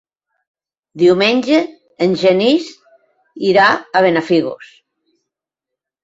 [1.01, 1.57] Diumenge
[2.05, 2.69] en Genís
[3.49, 3.67] irà
[3.99, 4.71] a Benafigos.